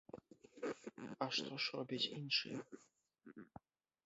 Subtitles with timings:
[1.25, 2.59] А што ж робяць іншыя?